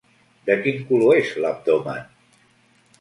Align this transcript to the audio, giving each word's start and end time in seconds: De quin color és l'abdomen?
De 0.49 0.53
quin 0.61 0.79
color 0.87 1.19
és 1.19 1.35
l'abdomen? 1.45 2.09